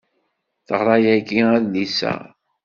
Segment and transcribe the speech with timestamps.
[0.67, 2.13] Teɣra yagi adlis-a.